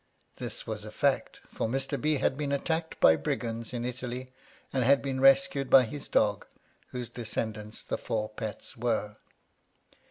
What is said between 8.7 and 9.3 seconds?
were.